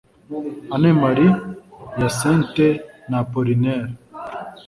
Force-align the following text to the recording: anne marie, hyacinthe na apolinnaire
anne 0.73 0.89
marie, 1.01 1.31
hyacinthe 1.95 2.67
na 3.09 3.17
apolinnaire 3.23 3.91